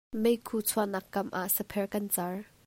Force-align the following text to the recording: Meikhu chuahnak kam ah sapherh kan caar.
Meikhu 0.23 0.57
chuahnak 0.69 1.05
kam 1.13 1.27
ah 1.41 1.47
sapherh 1.55 1.87
kan 1.93 2.05
caar. 2.15 2.35